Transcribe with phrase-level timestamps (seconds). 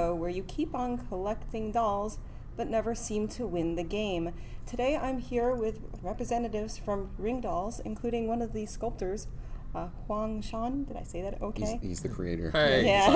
[0.00, 2.18] show where you keep on collecting dolls
[2.56, 4.32] but never seem to win the game.
[4.66, 9.28] Today I'm here with representatives from Ring Dolls, including one of the sculptors,
[9.74, 10.84] uh, Huang Shan.
[10.84, 11.78] Did I say that okay?
[11.80, 12.50] He's, he's the creator.
[12.50, 12.80] Hi.
[12.80, 13.08] Yeah.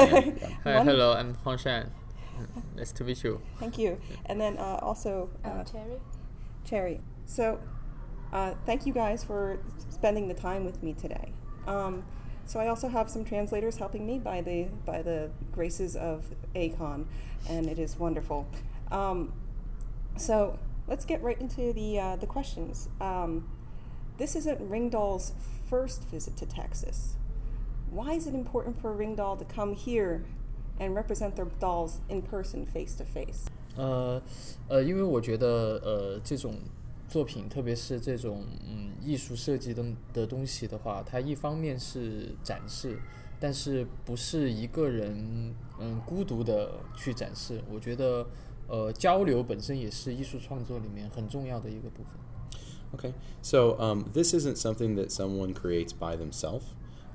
[0.64, 1.90] Hi, One- hello, I'm Huang Shan.
[2.74, 3.40] Nice to meet you.
[3.60, 4.00] Thank you.
[4.26, 6.00] And then uh, also uh, Um, Cherry.
[6.64, 7.00] Cherry.
[7.26, 7.60] So,
[8.32, 9.58] uh, thank you guys for
[9.90, 11.32] spending the time with me today.
[11.66, 12.02] Um,
[12.46, 17.06] so I also have some translators helping me by the by the graces of A-Kon,
[17.48, 18.46] and it is wonderful.
[18.90, 19.32] Um,
[20.16, 22.88] so let's get right into the uh, the questions.
[23.00, 23.48] Um,
[24.18, 25.32] this isn't Ringdoll's
[25.68, 27.16] first visit to Texas.
[27.90, 30.24] Why is it important for Ringdahl to come here
[30.80, 33.46] and represent their dolls in person, face to face?
[33.76, 34.20] Uh, uh,
[34.68, 36.54] 呃，呃，因为我觉得，呃，这种
[37.08, 42.98] 作品，特别是这种嗯艺术设计的的东西的话，它一方面是展示，
[43.38, 47.62] 但是不是一个人嗯孤独的去展示。
[47.70, 48.26] 我觉得
[48.66, 52.14] 呃交流本身也是艺术创作里面很重要的一个部分。
[52.96, 56.62] Okay, so um, this isn't something that someone creates by themselves.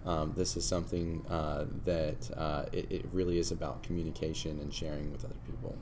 [0.05, 5.09] Um, this is something uh, that uh, it, it really is about communication and sharing
[5.11, 5.75] with other people,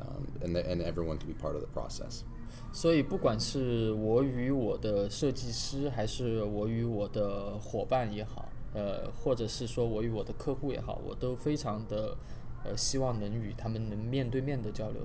[0.00, 2.24] um, and, the, and everyone can be part of the process.
[2.71, 12.15] 所以，不管是我与我的设计师，还是我与我的伙伴也好，呃，或者是说我与我的客户也好，我都非常的
[12.63, 15.01] 呃希望能与他们能面对面的交流。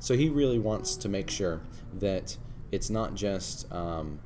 [0.00, 1.60] So he really wants to make sure
[2.00, 2.36] that
[2.70, 4.18] it's not just um,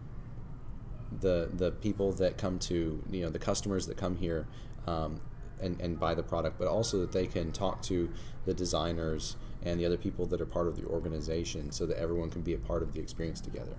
[1.21, 4.47] the the people that come to you know the customers that come here
[4.87, 5.21] um,
[5.61, 8.09] and and buy the product, but also that they can talk to
[8.47, 12.30] the designers and the other people that are part of the organization, so that everyone
[12.30, 13.76] can be a part of the experience together.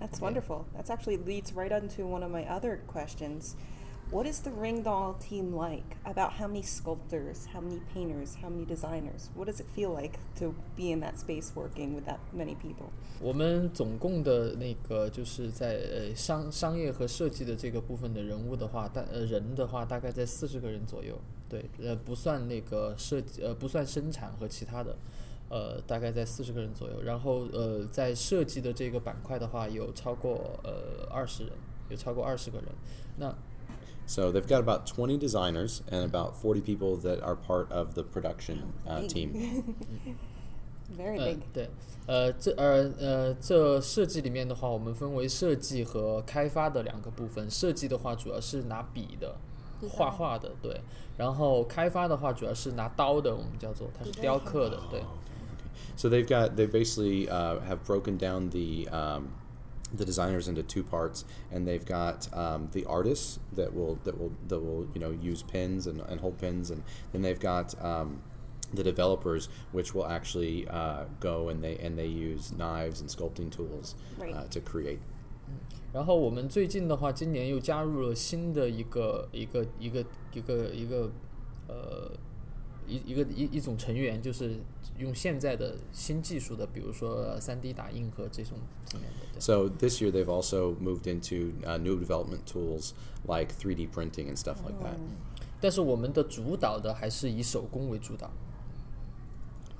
[0.00, 0.66] That's wonderful.
[0.74, 3.56] That's actually leads right onto one of my other questions.
[4.08, 5.96] What is the Ring Doll team like?
[6.04, 9.30] About how many sculptors, how many painters, how many designers?
[9.34, 12.92] What does it feel like to be in that space working with that many people?
[13.20, 21.18] 我们总共的那个就是在呃商商业和设计的这个部分的人物的话，大呃人的话大概在四十个人左右，
[21.48, 24.96] 对，呃不算那个设计呃不算生产和其他的，
[25.48, 27.02] 呃大概在四十个人左右。
[27.02, 31.52] 然后呃在设计的这个板块的话，有超过呃二十人，
[31.88, 32.68] 有超过二十个人。
[33.16, 33.34] 那
[34.05, 38.03] So they've got about 20 designers and about 40 people that are part of the
[38.03, 39.09] production uh, Big.
[39.09, 39.75] team.
[40.97, 41.39] Very 呃 big.
[41.53, 41.69] 对，
[42.07, 47.49] 呃这呃呃这设计里面的话，我们分为设计和开发的两个部分。
[47.49, 49.35] 设计的话主要是拿笔的。
[49.89, 50.79] 画画的对，
[51.17, 55.01] 然后开发的话主要是拿刀的，我们叫做它是雕刻的，对。
[55.97, 59.29] So they've got they basically uh, have broken down the um,
[59.93, 64.31] the designers into two parts, and they've got um, the artists that will that will
[64.47, 68.21] that will you know use pens and, and hold pens, and then they've got um,
[68.73, 73.49] the developers, which will actually uh, go and they and they use knives and sculpting
[73.51, 74.33] tools Right.
[74.33, 74.99] uh, to create.
[75.93, 81.11] 然后我们最近的话，今年又加入了新的一个一个一个一个一个
[81.67, 82.09] 呃
[82.87, 84.59] 一一个一一种成员，就是
[84.97, 88.57] 用现在的新技术的，比如说三 D 打印和这种
[88.93, 89.25] 里面的。
[89.33, 92.91] 对 So this year they've also moved into uh, new development tools
[93.23, 94.97] like 3D printing and stuff like that.
[95.59, 98.29] 但是我们的主导的还是以手工为主导，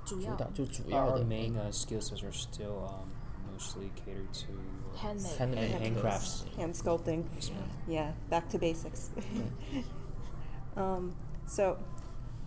[0.04, 3.08] 主要主导就主要 Our 的 main uh, skill sets are still um,
[3.52, 4.52] mostly catered to
[4.94, 6.44] uh, handmade handmade hand, handcrafts.
[6.56, 7.24] Hand sculpting.
[7.34, 7.68] Yes, ma'am.
[7.86, 9.10] Yeah, back to basics.
[10.76, 11.12] um,
[11.46, 11.76] so,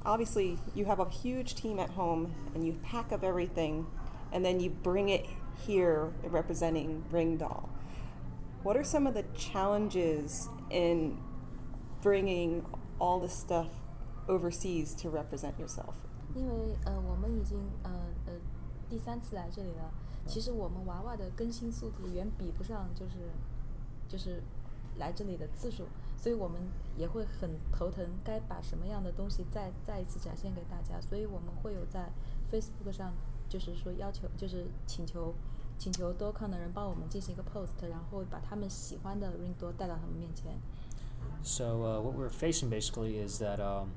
[0.05, 3.85] obviously, you have a huge team at home, and you pack up everything,
[4.31, 5.25] and then you bring it
[5.65, 7.69] here representing Ring Doll.
[8.63, 11.17] What are some of the challenges in
[12.01, 12.65] bringing
[12.99, 13.67] all this stuff
[14.27, 15.95] overseas to represent yourself?
[16.35, 17.91] 因为呃，我们已经呃
[18.25, 18.33] 呃
[18.89, 19.91] 第三次来这里了。
[20.27, 23.31] 其实我们娃娃的更新速度远比不上，就是
[24.09, 24.41] 就是
[24.97, 25.83] 来这里的次数，
[26.19, 26.59] 所以我们
[26.97, 30.99] 也会很头疼，该把什么样的东西再再一次展现给大家。
[30.99, 32.11] 所以我们会有在
[32.51, 33.13] Facebook 上，
[33.47, 35.33] 就是说要求，就是请求
[35.77, 40.53] 请求多看的人帮我们进行一个 post，然后把他们喜欢的 ring 多带到他们面前。
[41.43, 43.89] So uh, what we're facing basically is that um,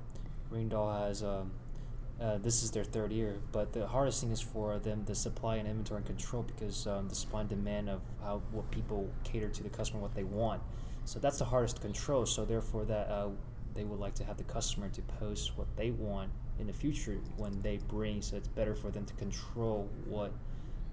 [0.51, 1.53] Ring Doll has um,
[2.21, 5.57] uh, this is their third year, but the hardest thing is for them the supply
[5.57, 9.49] and inventory and control because um, the supply and demand of how what people cater
[9.49, 10.61] to the customer what they want.
[11.06, 12.26] So that's the hardest to control.
[12.26, 13.30] So therefore, that uh,
[13.74, 17.18] they would like to have the customer to post what they want in the future
[17.38, 18.22] when they bring.
[18.22, 20.32] So it's better for them to control what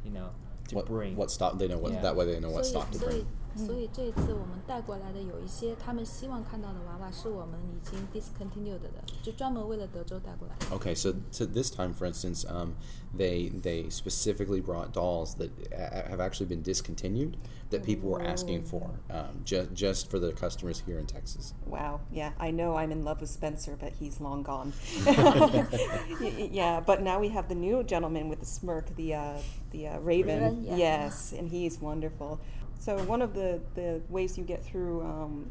[0.04, 0.30] you know
[0.68, 1.16] to what, bring.
[1.16, 2.00] What stock they know what yeah.
[2.00, 3.26] that way they know so what stock to so bring.
[3.55, 3.65] bring.
[3.65, 8.89] 所以这一次我们带过来的有一些他们希望看到的娃娃是我们已经 discontinued 的，
[9.23, 10.75] 就专门为了德州带过来的。
[10.75, 12.73] Okay, so so this time, for instance, um,
[13.15, 17.35] they they specifically brought dolls that a- have actually been discontinued
[17.71, 21.53] that people were asking for, um, just just for the customers here in Texas.
[21.65, 22.01] Wow.
[22.11, 24.73] Yeah, I know I'm in love with Spencer, but he's long gone.
[25.05, 25.65] Y-
[26.19, 29.37] y- yeah, but now we have the new gentleman with the smirk, the uh,
[29.71, 30.41] the uh, Raven.
[30.43, 30.75] Raven, yeah.
[30.75, 32.39] Yes, and he's wonderful.
[32.80, 35.50] So one of the the ways you get through um,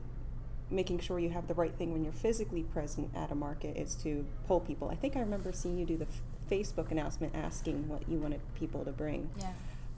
[0.71, 3.95] making sure you have the right thing when you're physically present at a market is
[3.97, 4.89] to poll people.
[4.89, 8.41] I think I remember seeing you do the f- Facebook announcement asking what you wanted
[8.55, 9.29] people to bring.
[9.37, 9.51] Yeah.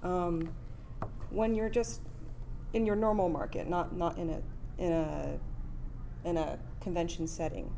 [0.04, 0.54] Um,
[1.30, 2.02] when you're just
[2.74, 4.42] in your normal market, not not in a
[4.78, 5.40] in a
[6.26, 7.74] in a convention setting,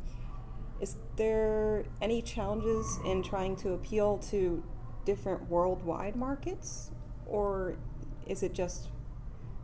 [0.80, 4.64] is there any challenges in trying to appeal to
[5.04, 6.90] different worldwide markets,
[7.24, 7.76] or
[8.26, 8.88] is it just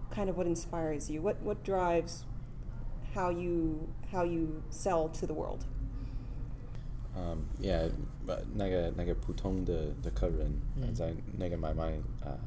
[0.10, 1.22] kind of what inspires you?
[1.22, 2.24] What what drives
[3.14, 5.66] how you how you sell to the world?
[7.16, 7.90] Um, yeah,
[8.28, 12.38] but 那个那个普通的的客人呃在那个买卖呃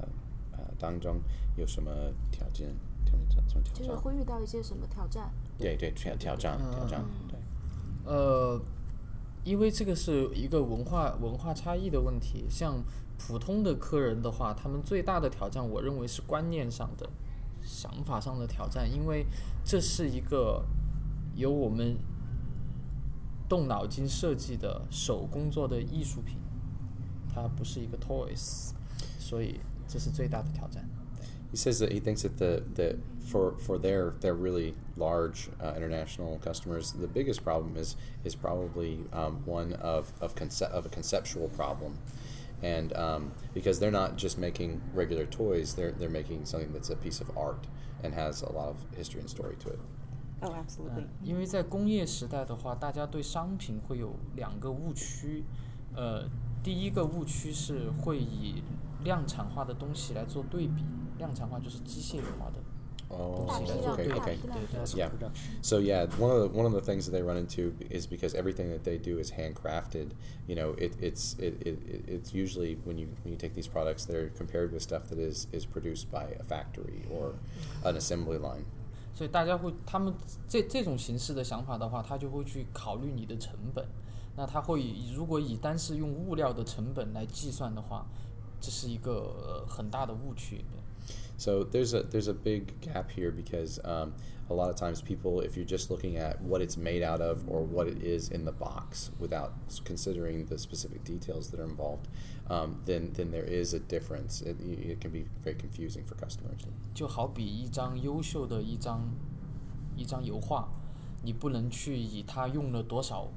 [0.53, 1.19] 呃当中
[1.57, 1.91] 有什么
[2.31, 2.69] 条件？
[3.07, 3.75] 挑战什么挑战？
[3.75, 5.31] 就是会遇到一些什么挑战？
[5.57, 7.39] 对对挑挑战挑战对。
[8.05, 8.61] 呃，
[9.45, 12.45] 因为这个是一个文化文化差异的问题。
[12.51, 12.83] 像
[13.17, 17.09] 普通的客人的话，他们最大的挑战，我认为是观念上的、
[17.63, 19.27] 想法上的挑战，因为
[19.65, 20.65] 这是一个
[21.35, 21.97] 由我们
[23.49, 26.39] 动脑筋设计的手工做的艺术品，
[27.33, 28.71] 它不是一个 toys，
[29.19, 30.89] 所以这是最大的挑战。
[31.51, 35.75] He says that he thinks that the that for for their their really large uh,
[35.79, 40.91] international customers, the biggest problem is is probably um, one of of conce- of a
[40.91, 41.95] conceptual problem,
[42.63, 46.97] and um, because they're not just making regular toys, they're they're making something that's a
[46.97, 47.67] piece of art
[48.03, 49.79] and has a lot of history and story to it.
[50.41, 51.03] Oh, absolutely.
[51.03, 55.45] 嗯，因为在工业时代的话，大家对商品会有两个误区，
[55.95, 56.29] 呃，
[56.63, 58.63] 第一个误区是会以
[59.03, 60.85] 量产化的东西来做对比，
[61.19, 62.61] 量产化就是机械化的
[63.13, 64.25] Oh, 东西来 okay, 做对 okay, 比， okay.
[64.53, 65.09] 对对 Mass 对 Yeah.
[65.09, 65.63] production.
[65.63, 68.35] So yeah, one of the one of the things that they run into is because
[68.35, 70.09] everything that they do is handcrafted.
[70.47, 73.67] You know, it, it's it, it, it- it's usually when you when you take these
[73.67, 77.33] products, they're compared with stuff that is is produced by a factory or
[77.83, 78.65] an assembly line.
[79.15, 80.13] 所以大家会，他们
[80.47, 83.85] 这这种形式的想法的话，他就会去考虑你的成本。
[84.37, 88.07] 那他会以如果以单是用物料的成本来计算的话，
[88.61, 89.13] 这是一个、
[89.43, 90.63] 呃很大的误区。
[91.33, 94.13] 对 So there's a there's a big gap here because um,
[94.51, 97.45] a lot of times people, if you're just looking at what it's made out of
[97.47, 101.69] or what it is in the box without s- considering the specific details that are
[101.69, 102.09] involved,
[102.51, 104.43] um, then then there is a difference.
[104.43, 106.67] It, it can be very confusing for customers.
[106.93, 109.09] 就好比一张优秀的一张
[109.95, 110.69] 一张油画，
[111.23, 113.29] 你不能去以它用了多少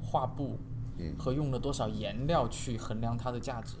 [0.00, 0.58] 画布
[0.98, 3.74] 嗯和用了多少颜料去衡量它的价值。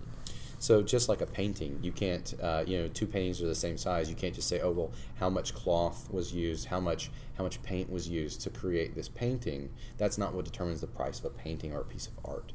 [0.62, 3.76] So just like a painting, you can't, uh, you know, two paintings are the same
[3.76, 4.10] size.
[4.10, 4.90] You can't just say, oh well,
[5.20, 9.08] how much cloth was used, how much how much paint was used to create this
[9.08, 9.70] painting.
[9.96, 12.52] That's not what determines the price of a painting or a piece of art.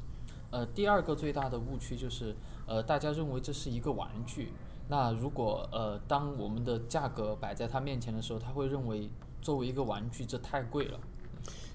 [0.52, 2.36] 呃，第二个最大的误区就是，
[2.68, 4.52] 呃，大家认为这是一个玩具。
[4.90, 9.10] 那如果呃，当我们的价格摆在他面前的时候，他会认为
[9.42, 11.00] 作为一个玩具这太贵了。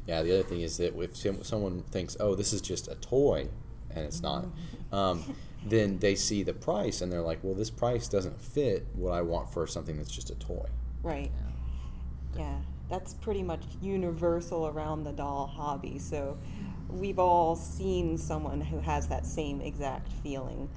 [0.06, 0.22] Yeah.
[0.22, 3.48] The other thing is that if some- someone thinks, oh, this is just a toy,
[3.94, 4.44] and it's not,
[4.90, 5.22] um,
[5.65, 9.21] then they see the price and they're like, well, this price doesn't fit what I
[9.21, 10.67] want for something that's just a toy.
[11.01, 11.31] Right.
[12.37, 12.57] Yeah,
[12.89, 15.99] that's pretty much universal around the doll hobby.
[15.99, 16.37] So
[16.89, 20.69] we've all seen someone who has that same exact feeling.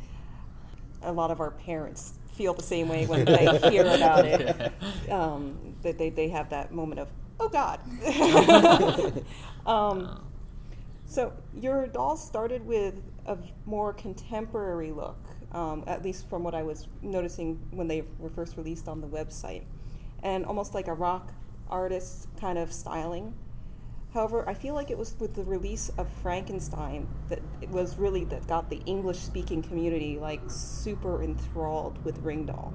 [1.03, 4.73] A lot of our parents feel the same way when they hear about it.
[5.11, 7.79] Um, that they, they have that moment of, oh God.
[9.67, 10.21] um,
[11.07, 12.95] so your dolls started with
[13.26, 15.18] a more contemporary look,
[15.52, 19.08] um, at least from what I was noticing when they were first released on the
[19.08, 19.64] website,
[20.24, 21.34] and almost like a rock
[21.70, 23.34] artist kind of styling.
[24.14, 28.26] However, I feel like it was with the release of Frankenstein that it was really
[28.26, 32.74] that got the English-speaking community like super enthralled with Ring Doll.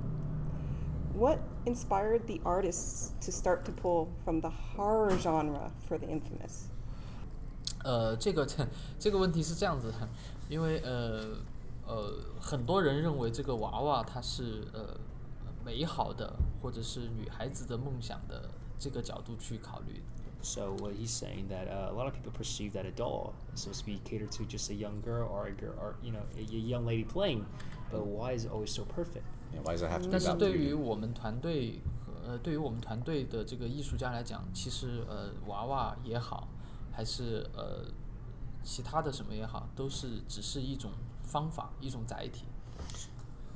[1.12, 6.68] What inspired the artists to start to pull from the horror genre for the infamous?
[7.85, 8.46] 呃，这个
[8.99, 10.08] 这个问题是这样子的，
[10.50, 11.38] 因为呃
[11.87, 14.99] 呃，很多人认为这个娃娃它是呃
[15.64, 20.02] 美好的，或者是女孩子的梦想的这个角度去考虑。
[20.42, 23.62] So what he's saying that uh, a lot of people perceive that a doll is
[23.62, 26.23] supposed to be catered to just a young girl or a girl or you know
[26.37, 27.44] a, a young lady playing,
[27.90, 29.25] but why is it always so perfect?
[29.52, 30.68] You know, why does it have to be 但是 about 对 beauty?
[30.68, 36.46] 于我们团队和 呃，对于我们团队的这个艺术家来讲，其实呃，娃娃也好，
[36.92, 37.85] 还是呃
[38.63, 40.91] 其他的什么也好，都是只是一种
[41.24, 42.46] 方法，一种载体。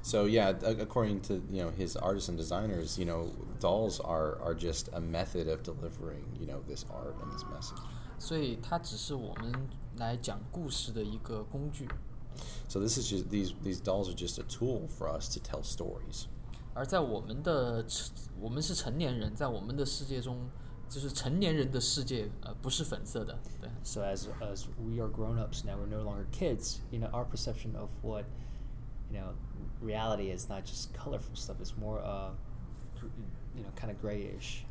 [0.02, 4.54] So yeah, according to you know his artists and designers, you know dolls are are
[4.54, 7.82] just a method of delivering you know this art and this message.
[8.20, 11.88] 所以它只是我们来讲故事的一个工具。
[12.70, 16.26] So this is just these these dolls are just a tool for us to tell stories.
[16.76, 17.84] 而在我们的
[18.40, 20.38] 我们是成年人，在我们的世界中，
[20.88, 23.55] 就是成年人的世界，呃，不是粉色的，对。
[23.85, 26.81] So as as we are grown ups now, we're no longer kids.
[26.91, 28.25] You know, our perception of what
[29.11, 29.35] you know
[29.81, 31.57] reality is not just colorful stuff.
[31.61, 32.33] It's more uh,
[32.99, 33.07] gr-
[33.57, 34.65] you know, kind of grayish.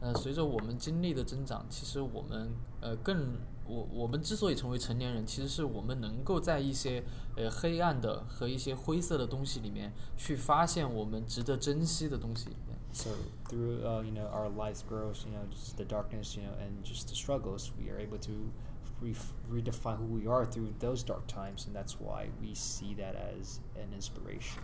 [0.00, 2.50] 呃，随着我们经历的增长，其实我们
[2.82, 7.02] 呃更我我们之所以成为成年人，其实是我们能够在一些
[7.34, 12.50] 呃黑暗的和一些灰色的东西里面，去发现我们值得珍惜的东西。
[12.90, 13.10] 对 So
[13.48, 16.82] through uh, you know our life grows, you know, just the darkness, you know, and
[16.82, 18.52] just the struggles, we are able to
[19.00, 19.14] re-
[19.50, 23.60] redefine who we are through those dark times, and that's why we see that as
[23.76, 24.62] an inspiration.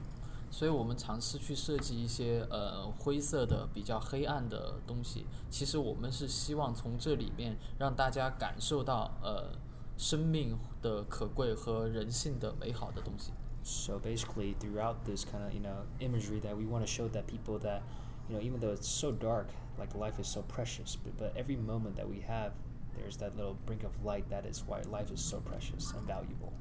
[0.50, 5.24] 所以我们尝试去设计一些呃灰色的、比较黑暗的东西。
[5.48, 9.56] 其实我们是希望从这里面让大家感受到呃
[9.96, 13.32] 生命的可贵和人性的美好的东西。
[13.64, 17.26] So basically, throughout this kind of you know imagery, that we want to show that
[17.26, 17.80] people that
[18.28, 19.48] you know even though it's so dark,
[19.78, 22.52] like life is so precious, but, but every moment that we have,
[22.96, 24.28] there's that little brink of light.
[24.30, 26.52] That is why life is so precious and valuable.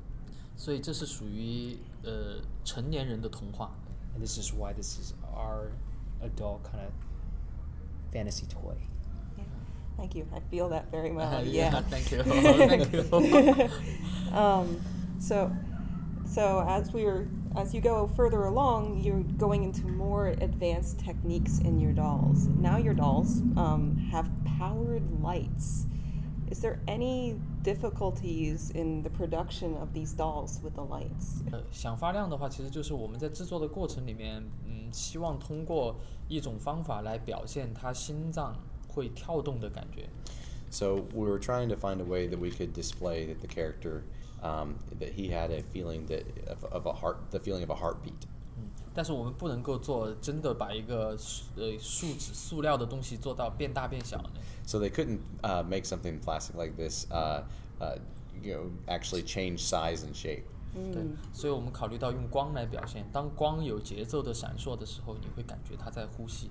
[0.57, 3.71] 所以这是属于呃成年人的童话。
[4.13, 5.71] And this is why this is our
[6.21, 6.93] adult kind of
[8.11, 8.75] fantasy toy.
[9.37, 9.43] Yeah.
[9.97, 10.27] Thank you.
[10.33, 11.33] I feel that very well.
[11.33, 11.81] Uh, yeah.
[11.89, 13.69] thank you, thank you.
[14.37, 14.81] um,
[15.19, 15.51] so,
[16.25, 17.25] so as we were,
[17.55, 22.47] as you go further along, you're going into more advanced techniques in your dolls.
[22.47, 25.85] Now your dolls um, have powered lights.
[26.49, 31.41] Is there any difficulties in the production of these dolls with the lights?
[31.51, 35.95] 呃，想发亮的话，其实就是我们在制作的过程里面，嗯，希望通过
[36.27, 38.53] 一种方法来表现他心脏
[38.89, 40.09] 会跳动的感觉。
[40.69, 44.03] So we were trying to find a way that we could display that the character
[44.41, 47.75] um, that he had a feeling that of, of a heart, the feeling of a
[47.75, 48.27] heartbeat.
[48.57, 54.29] 嗯，但是我们不能够做真的把一个塑呃树脂塑料的东西做到变大变小的。
[54.65, 57.43] So they couldn't uh, make something plastic like this, uh,
[57.79, 57.97] uh,
[58.41, 60.43] you know, actually change size and shape.
[60.73, 61.03] 对，
[61.33, 63.05] 所以我们考虑到用光来表现。
[63.11, 66.49] 当光有节奏的闪烁的时候，你会感觉它在呼吸。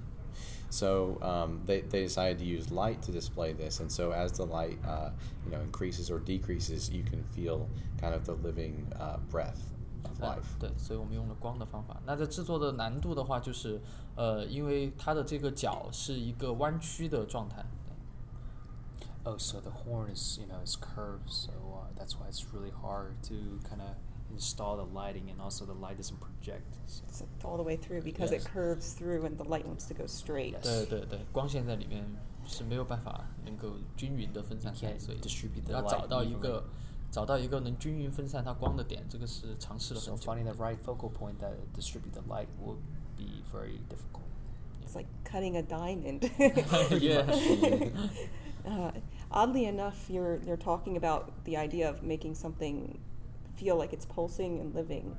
[0.75, 4.45] So um, they, they decided to use light to display this, and so as the
[4.45, 5.11] light uh,
[5.45, 7.69] you know increases or decreases, you can feel
[8.00, 9.61] kind of the living uh, breath
[10.05, 10.59] of 呃 life.
[10.61, 12.00] 对，所以我们用了光的方法。
[12.07, 13.81] 那在制作的难度的话，就是
[14.14, 17.64] 呃，因为它的这个角是一个弯曲的状态。
[19.23, 22.71] Oh, so the horn is you know is curved, so uh, that's why it's really
[22.71, 23.97] hard to kind of
[24.33, 26.62] install the lighting, and also the light doesn't project.
[26.87, 27.02] So.
[27.09, 28.45] It's all the way through because Yes.
[28.45, 30.55] it curves through and the light wants to go straight.
[30.55, 30.62] Yes.
[30.62, 32.05] 对对对，光线在里面
[32.47, 36.38] 是没有办法能够均匀的分散 You 开， can't 所以 distribute the 要 light 找到一 evenly.
[36.40, 36.64] 个
[37.11, 40.33] 找到一个能均匀分散它光的点，这个是尝试了 So 很久。
[40.33, 42.76] finding the right focal point that distribute the light will
[43.17, 44.26] be very difficult.
[44.85, 46.31] It's like cutting a diamond.
[47.00, 47.26] yeah.
[48.64, 48.93] Uh,
[49.31, 52.99] oddly enough, you're you're talking about the idea of making something
[53.58, 55.16] feel like it's pulsing and living.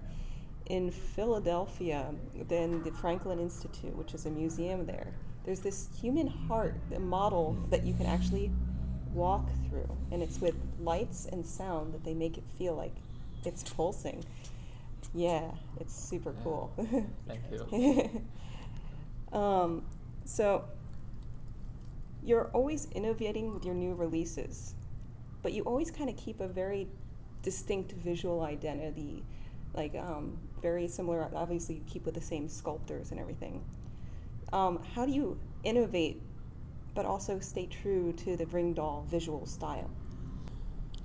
[0.67, 2.13] In Philadelphia,
[2.49, 5.13] then the Franklin Institute, which is a museum there,
[5.45, 8.51] there's this human heart model that you can actually
[9.15, 12.95] walk through, and it's with lights and sound that they make it feel like
[13.45, 14.25] it's pulsing.
[15.15, 16.45] Yeah, it's super Yeah.
[16.45, 16.73] cool.
[17.29, 18.23] Thank you.
[19.39, 19.85] um,
[20.25, 20.65] so
[22.25, 24.75] you're always innovating with your new releases,
[25.43, 26.89] but you always kind of keep a very
[27.46, 29.24] distinct visual identity,
[29.74, 31.30] like um, very similar.
[31.34, 33.62] Obviously, you keep with the same sculptors and everything.
[34.54, 36.22] Um, how do you innovate,
[36.94, 39.90] but also stay true to the Ring Doll visual style?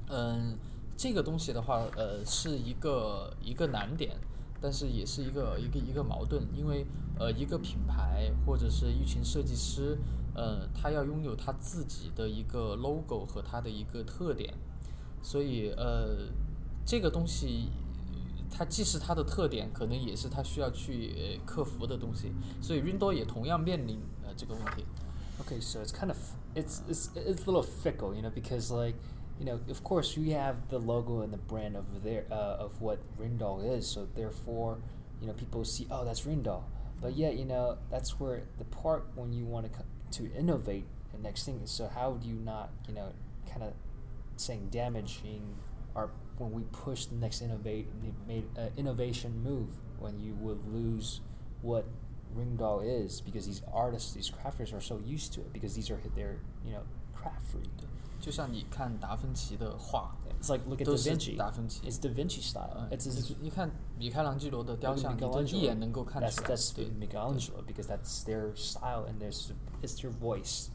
[0.08, 0.58] 嗯，
[0.96, 4.16] 这个东西的话，呃，是一个一个难点，
[4.60, 6.86] 但是也是一个一个一个矛盾，因为
[7.18, 9.98] 呃，一个品牌或者是一群设计师，
[10.34, 14.52] 呃，他要拥有他自己的一个 logo 和他的一个特点，
[15.21, 16.29] 所以呃，
[16.85, 17.69] 这个东西
[18.51, 22.31] 它既是它的特点，可能也是它需要去克服的东西。
[22.61, 24.85] 所以 Windows 也同样面临呃这个问题。
[25.41, 26.17] Okay, so it's kind of
[26.53, 28.95] it's it's it's a little fickle, you know, because like
[29.39, 32.79] you know, of course, we have the logo and the brand of there, uh, of
[32.79, 33.87] what Ringdoll is.
[33.87, 34.77] So therefore,
[35.19, 36.61] you know, people see, oh, that's Ringdoll.
[37.01, 41.17] But yet, you know, that's where the part when you want to to innovate the
[41.17, 41.71] next thing is.
[41.71, 43.11] So how do you not, you know,
[43.49, 43.73] kind of
[44.41, 45.55] saying damaging
[45.95, 47.87] our when we push the next innovate
[48.27, 49.69] made, uh, innovation move
[49.99, 51.21] when you would lose
[51.61, 51.85] what
[52.35, 55.99] Ringdoll is because these artists these crafters are so used to it because these are
[56.15, 56.83] their you know
[57.13, 57.67] craft food.
[58.19, 62.87] 就像你看达芬奇的画，It's like look at Da Vinci，达芬奇，It's Da Vinci style。
[62.91, 66.47] It's uh, 你看米开朗基罗的雕像，你一眼能够看出来。
[66.47, 69.31] That's that's Michelangelo because that's their style and their
[69.81, 70.67] it's their voice。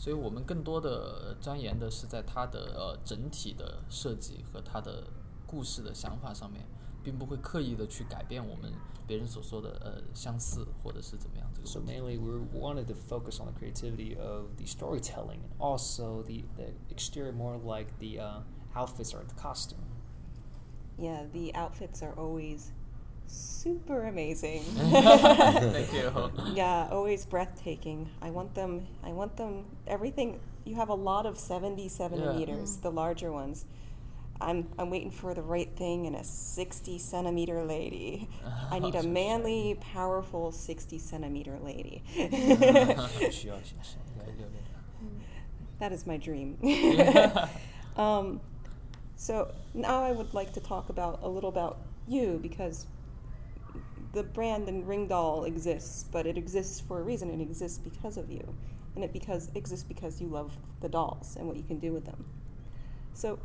[0.00, 5.04] 所以我们更多的钻研的是在它的呃整体的设计和它的
[5.46, 6.66] 故事的想法上面，
[7.02, 8.72] 并不会刻意的去改变我们
[9.06, 11.92] 别人所说的呃相似或者是怎么样这个 So 问题。
[11.92, 16.72] mainly, we wanted to focus on the creativity of the storytelling and also the, the
[16.90, 18.40] exterior, more like the uh,
[18.74, 19.78] outfits or the costume.
[20.98, 22.72] Yeah, the outfits are always
[23.31, 24.61] super amazing.
[24.75, 26.31] Thank you.
[26.53, 28.09] yeah, always breathtaking.
[28.21, 28.87] I want them.
[29.03, 29.65] I want them.
[29.87, 30.39] Everything.
[30.65, 33.65] You have a lot of seventy centimeters, the larger ones.
[34.39, 38.27] I'm I'm waiting for the right thing in a sixty centimeter lady.
[38.69, 42.03] I need a manly, powerful sixty centimeter lady.
[45.79, 46.57] that is my dream.
[47.97, 48.41] um,
[49.15, 52.87] so now I would like to talk about a little about you because
[54.12, 57.30] the brand and Ringdoll exists, but it exists for a reason.
[57.30, 58.54] It exists because of you,
[58.94, 62.04] and it because exists because you love the dolls and what you can do with
[62.04, 62.24] them.
[63.12, 63.38] So,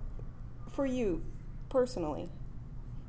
[0.70, 1.22] for you
[1.70, 2.30] personally,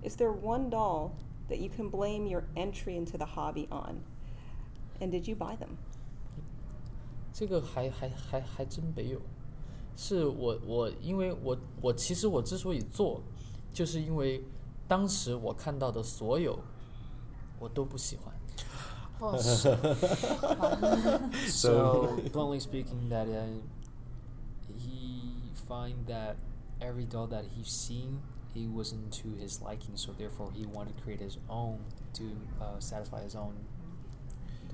[0.03, 1.15] is there one doll
[1.49, 4.03] that you can blame your entry into the hobby on?
[5.01, 5.79] And did you buy them?
[7.33, 9.21] 这个还还还还真没有，
[9.97, 13.23] 是我我因为我我其实我之所以做，
[13.73, 14.43] 就是因为
[14.87, 16.59] 当时我看到的所有，
[17.59, 18.35] 我都不喜欢。
[19.21, 19.69] 哦， 是
[21.49, 23.47] So, bluntly speaking, that uh,
[24.79, 26.37] he find that
[26.81, 28.21] every doll that he's seen,
[28.53, 29.97] he wasn't to his liking.
[29.97, 31.79] So therefore, he wanted to create his own
[32.15, 32.25] to
[32.61, 33.55] uh, satisfy his own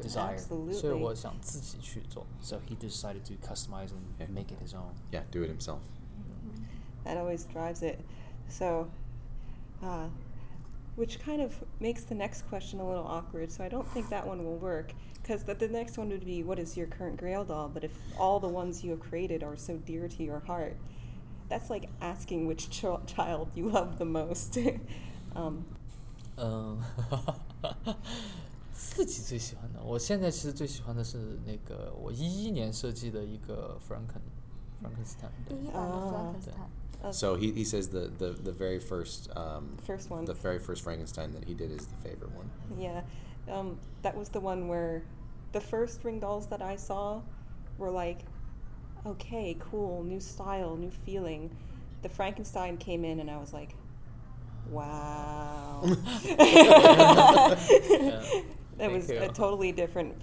[0.00, 0.38] desire.
[0.38, 1.02] 所以 Absolutely.
[1.02, 2.26] 我想自己去做。
[2.40, 4.30] So he decided to customize and Yeah.
[4.32, 4.94] make it his own.
[5.12, 5.80] Yeah, do it himself.
[7.04, 7.98] That always drives it.
[8.48, 8.88] So,
[9.82, 10.08] uh,
[10.96, 13.50] which kind of makes the next question a little awkward.
[13.52, 16.42] So I don't think that one will work because the, the next one would be,
[16.42, 17.68] what is your current Grail doll?
[17.68, 20.76] But if all the ones you have created are so dear to your heart,
[21.48, 24.58] that's like asking which ch- child you love the most.
[25.34, 25.64] um,
[26.36, 26.78] 嗯，
[28.72, 34.20] 自己最喜欢的，我现在其实最喜欢的是那个我一一年设计的一个 Franken
[34.83, 35.31] Frankenstein.
[35.49, 36.09] Yeah.
[36.09, 37.11] Frankenstein.
[37.11, 40.83] So he, he says the, the, the very first um, first one the very first
[40.83, 42.49] Frankenstein that he did is the favorite one.
[42.77, 43.01] Yeah,
[43.51, 45.03] um, that was the one where
[45.51, 47.21] the first ring dolls that I saw
[47.77, 48.19] were like,
[49.05, 51.55] okay, cool, new style, new feeling.
[52.03, 53.75] The Frankenstein came in and I was like,
[54.69, 55.83] wow.
[56.23, 57.55] yeah.
[58.77, 59.19] That Thank was you.
[59.19, 60.15] a totally different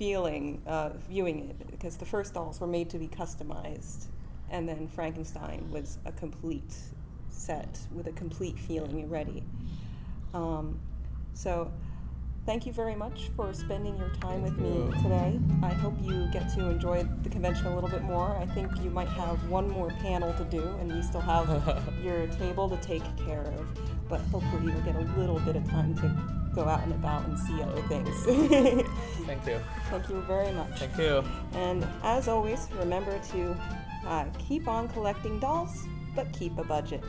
[0.00, 4.06] feeling uh, viewing it because the first dolls were made to be customized,
[4.50, 6.74] and then Frankenstein was a complete
[7.28, 9.44] set with a complete feeling ready.
[10.32, 10.80] Um,
[11.34, 11.70] so,
[12.46, 15.38] thank you very much for spending your time with me today.
[15.62, 18.34] I hope you get to enjoy the convention a little bit more.
[18.38, 21.46] I think you might have one more panel to do, and you still have
[22.02, 24.08] your table to take care of.
[24.08, 27.38] But hopefully, you'll get a little bit of time to go out and about and
[27.38, 28.24] see other things.
[29.26, 29.58] Thank you,
[29.90, 30.78] Thank you very much.
[30.78, 31.24] thank you.
[31.54, 33.56] And as always, remember to
[34.06, 35.84] uh, keep on collecting dolls,
[36.14, 37.02] but keep a budget.